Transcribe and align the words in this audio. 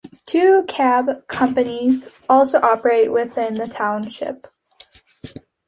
Two 0.25 0.63
cab 0.67 1.27
companies 1.27 2.07
also 2.27 2.59
operate 2.59 3.11
within 3.11 3.53
the 3.53 3.67
township. 3.67 4.47